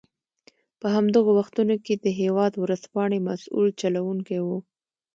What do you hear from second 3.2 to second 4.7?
مسوول چلوونکی و.